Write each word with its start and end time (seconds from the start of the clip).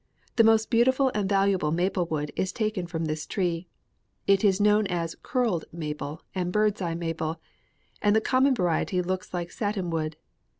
The 0.37 0.43
most 0.43 0.71
beautiful 0.71 1.11
and 1.13 1.29
valuable 1.29 1.69
maple 1.71 2.07
wood 2.07 2.31
is 2.35 2.51
taken 2.51 2.87
from 2.87 3.05
this 3.05 3.27
tree. 3.27 3.67
It 4.25 4.43
is 4.43 4.59
known 4.59 4.87
as 4.87 5.13
'curled 5.21 5.65
maple' 5.71 6.23
and 6.33 6.51
'bird's 6.51 6.81
eye 6.81 6.95
maple,' 6.95 7.39
and 8.01 8.15
the 8.15 8.19
common 8.19 8.55
variety 8.55 9.03
looks 9.03 9.31
like 9.31 9.51
satin 9.51 9.91
wood. 9.91 10.17